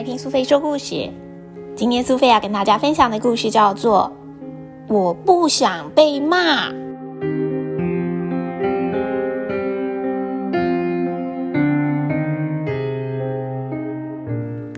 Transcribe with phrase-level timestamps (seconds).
[0.00, 1.10] 来听苏菲说故事。
[1.76, 4.10] 今天苏菲要跟大家分享的故事叫做
[4.94, 6.70] 《我不想被骂》。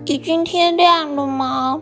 [0.03, 1.81] 已经天亮了吗？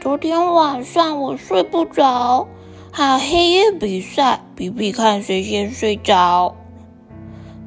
[0.00, 2.46] 昨天晚上我睡不着，
[2.92, 6.54] 还黑夜比赛，比比看谁先睡着。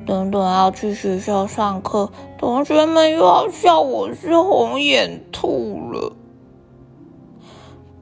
[0.10, 6.12] 等等要去学校上课，同学们又要笑我是红眼兔了。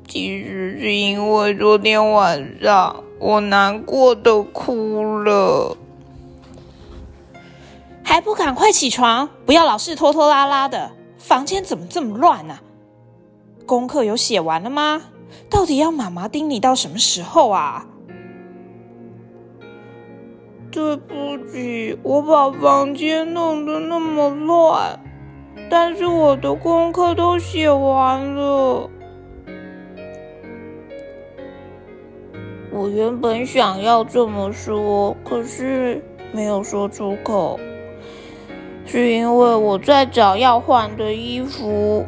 [0.08, 5.76] 其实是因为昨天晚上我难过的哭了，
[8.02, 10.92] 还不赶快起床，不要老是拖拖拉拉的。
[11.18, 12.58] 房间怎么这么乱呢？
[13.66, 15.02] 功课有写完了吗？
[15.50, 17.86] 到底要妈妈盯你到什么时候啊？
[20.78, 25.00] 对不起，我把房间弄得那么乱，
[25.72, 28.88] 但是我的功课都写完了。
[32.72, 36.00] 我原本想要这么说，可是
[36.32, 37.60] 没有说出口，
[38.86, 42.06] 是因为我在找要换的衣服。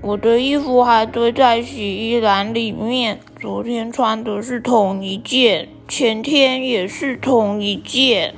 [0.00, 5.68] 我的衣服还堆在洗衣篮里面，昨天穿的是同一件。
[5.86, 8.34] 前天也是同一件，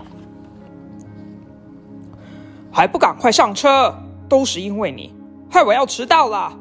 [2.71, 3.93] 还不赶快上车！
[4.29, 5.13] 都是因为你，
[5.51, 6.57] 害我要迟到了。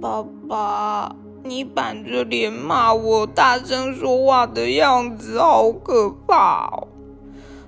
[0.00, 6.88] 爸爸，你板着脸骂我，大声说话的样子好可怕哦！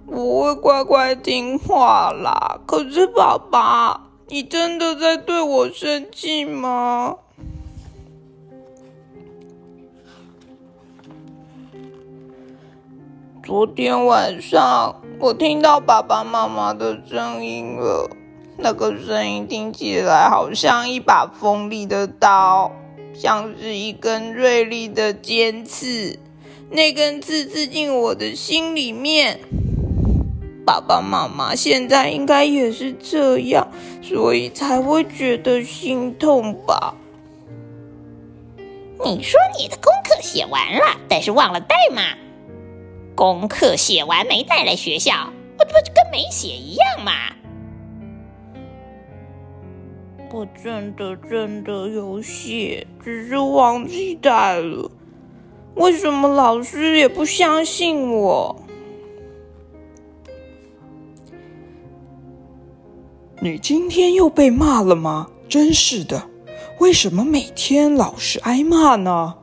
[0.07, 2.61] 我会乖乖听话啦。
[2.67, 7.17] 可是，爸爸，你真的在对我生气吗？
[13.45, 18.09] 昨天晚上，我听到爸爸妈妈的声音了。
[18.57, 22.71] 那个声音听起来好像一把锋利的刀，
[23.13, 26.21] 像是一根锐利的尖刺。
[26.71, 29.41] 那根刺刺进我的心里面。
[30.71, 33.67] 爸爸妈妈现在应该也是这样，
[34.01, 36.95] 所以才会觉得心痛吧？
[39.05, 42.03] 你说你的功课写完了，但是忘了带吗？
[43.17, 47.11] 功课写完没带来学校，我这不就跟没写一样吗？
[50.31, 54.89] 我真的真的有写，只是忘记带了。
[55.75, 58.55] 为什么老师也不相信我？
[63.43, 65.27] 你今天又被骂了吗？
[65.49, 66.23] 真是的，
[66.79, 69.35] 为什么每天老是挨骂呢？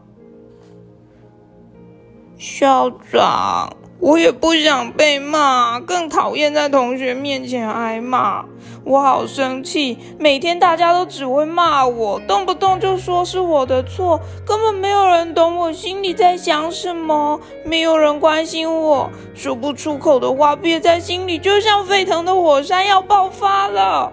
[2.38, 8.46] 校长，我也不想被骂，更讨厌在同学面前挨骂。
[8.88, 24.10] 我好生气，每天大家都只会骂我，动不动就说是我的错，根本没有人懂我心里在想什么，没有人关心我，说不出口的话憋在心里，就像沸腾的火山要爆发了。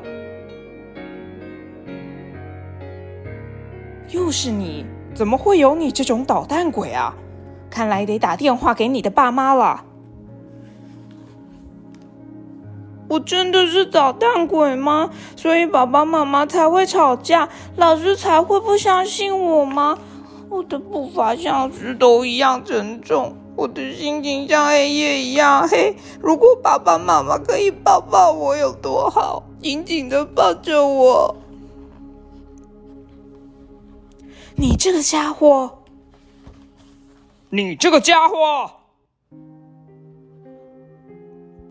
[4.09, 7.15] 又是你，怎么会有你这种捣蛋鬼啊？
[7.71, 9.85] 看来得打电话给你的爸妈了。
[13.15, 15.09] 我真的是捣蛋鬼吗？
[15.37, 19.97] 所以爸爸妈妈才会吵架，老师才会不相信我吗？
[20.51, 25.95] 我的步伐像石头一样沉重，我的心情像黑夜一样黑。
[26.21, 29.45] 如果爸爸妈妈可以抱抱我，有多好？
[29.63, 31.37] 紧紧的抱着我。
[34.57, 35.71] 你这个家伙！
[37.51, 38.71] 你这个家伙！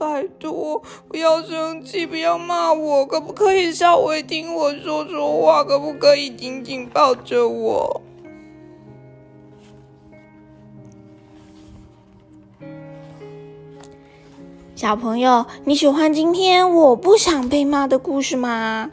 [0.04, 5.64] 拜托，不要生气，不要骂我，可不可以稍微听我说说话？
[5.64, 8.02] 可不可以紧紧抱着我？
[14.76, 18.92] 小朋友，你喜欢今天我不想被骂的故事吗？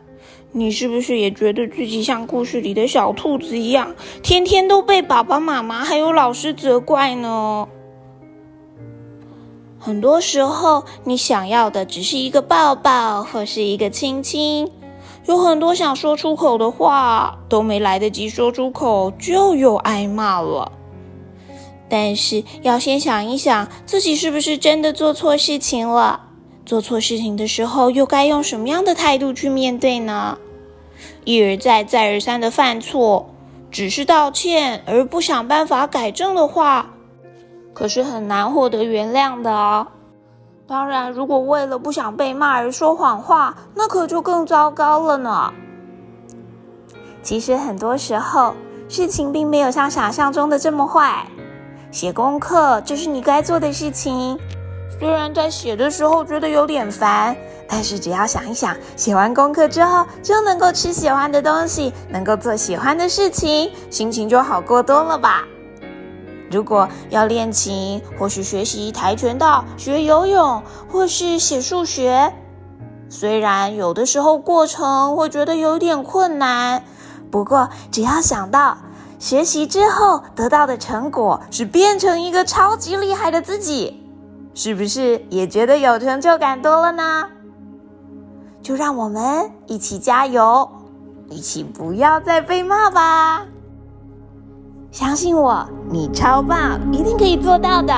[0.53, 7.69] 你是不是也觉得自己像故事里的小兔子一样，天天都被爸爸妈妈还有老师责怪呢？
[9.83, 14.71] 很多时候，你想要的只是一个抱抱或是一个亲亲，
[15.25, 20.71] 有很多想说出口的话都没来得及说出口，就又挨骂了。
[21.89, 26.21] 但是要先想一想，自己是不是真的做错事情了？
[26.67, 30.37] 做错事情的时候，又该用什么样的态度去面对呢？
[31.25, 33.31] 一而再、再而三的犯错，
[33.71, 36.93] 只是道歉而不想办法改正的话，
[37.73, 39.87] 可是很难获得原谅的哦。
[40.67, 45.53] 当然，如果为了不想被骂而说谎话，那可就更糟糕了呢。
[47.23, 48.55] 其实很多时候，
[48.89, 51.27] 事情并没有像想象中的这么坏。
[51.91, 54.39] 写功课就是你该做的事情，
[54.99, 57.37] 虽然在写的时候觉得有点烦，
[57.69, 65.45] 但是只要想一想，写完功课之后就能够吃喜欢的东西，能够做喜欢的事情，心情就好过多了吧。
[66.51, 72.35] 如果要练琴，或是学习跆拳道、学游泳，或是写数学，
[73.09, 76.85] 虽然有的时候过程会觉得有点困难，
[77.31, 78.79] 不过只要想到
[79.19, 84.03] 学习之后得到的成果是变成一个超级厉害的自己，
[84.55, 87.29] 是不是也觉得有成就感多了呢？
[88.63, 90.69] 就让我们一起加油，
[91.29, 93.47] 一起不要再被骂吧！
[95.01, 97.95] 相信我，你超棒，一定可以做到的。